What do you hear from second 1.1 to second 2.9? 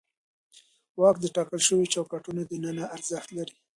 د ټاکل شوو چوکاټونو دننه